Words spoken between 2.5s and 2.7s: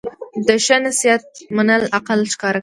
کوي.